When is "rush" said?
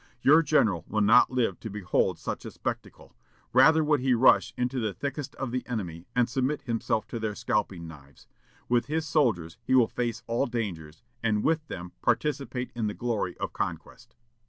4.15-4.51